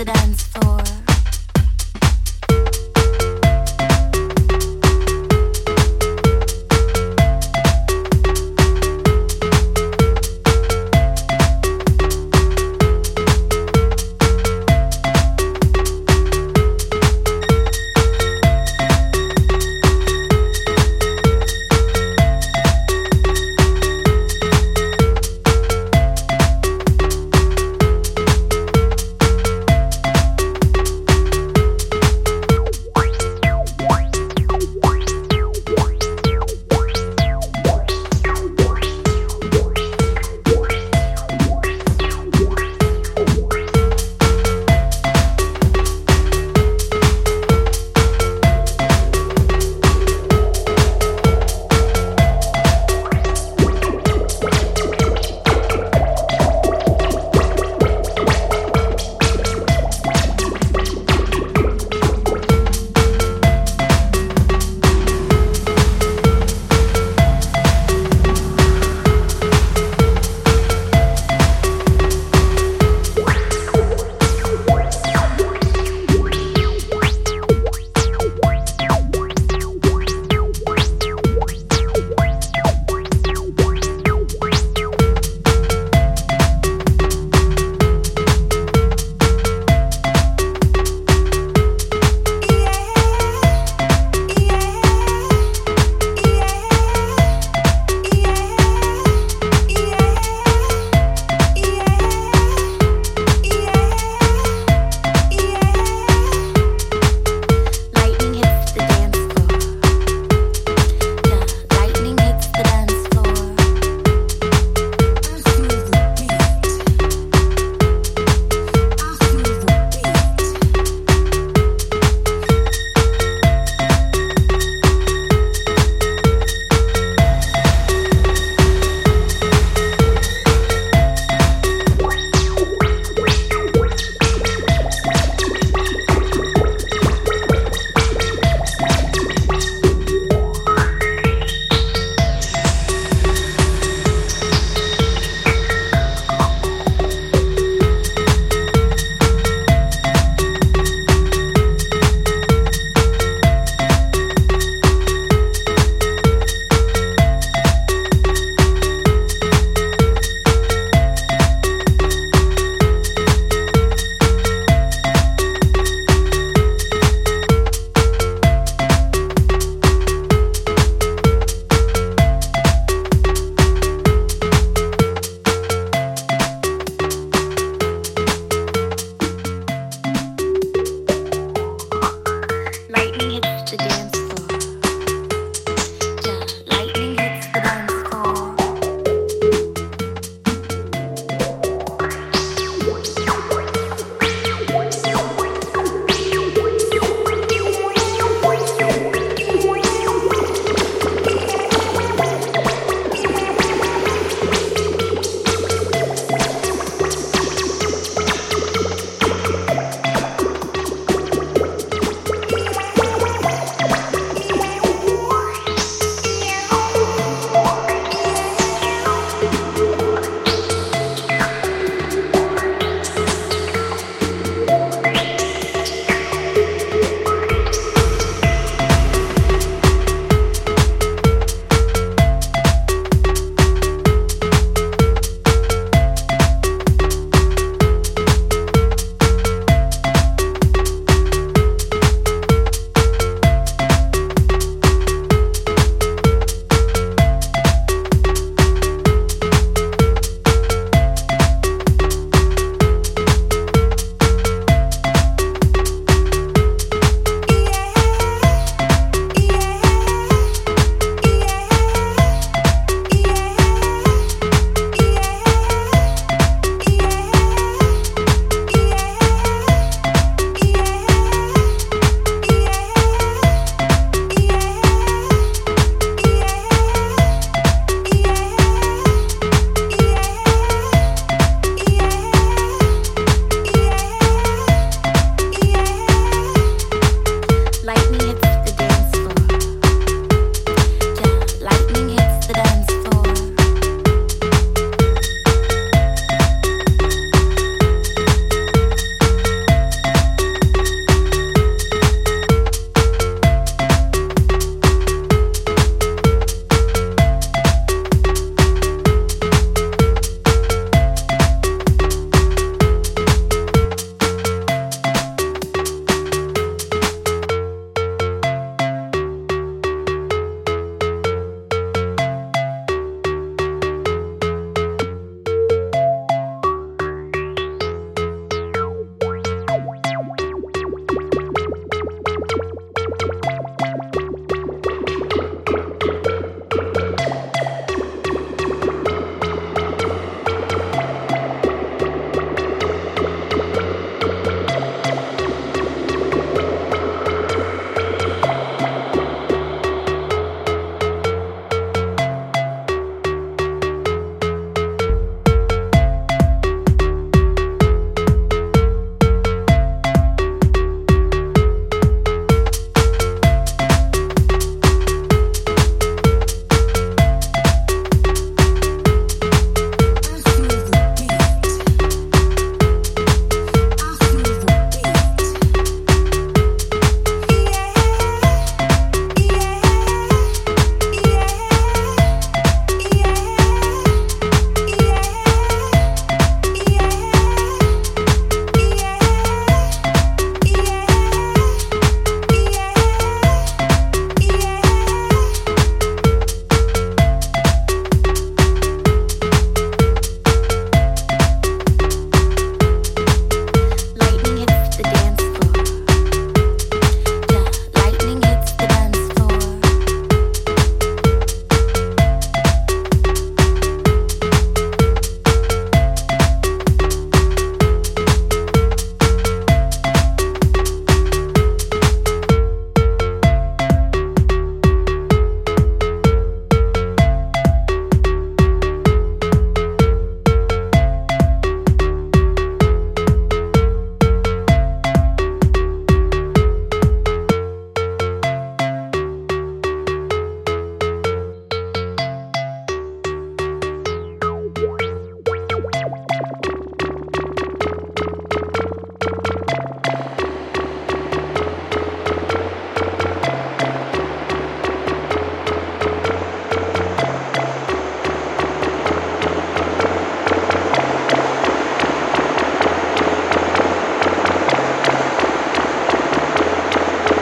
[0.00, 0.79] the dance floor.